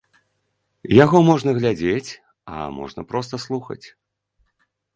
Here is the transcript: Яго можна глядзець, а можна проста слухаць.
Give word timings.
Яго 1.03 1.17
можна 1.27 1.53
глядзець, 1.59 2.11
а 2.55 2.65
можна 2.81 3.01
проста 3.15 3.43
слухаць. 3.47 3.81